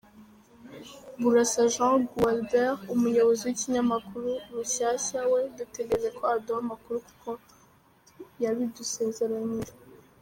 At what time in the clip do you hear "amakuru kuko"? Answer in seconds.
6.63-7.29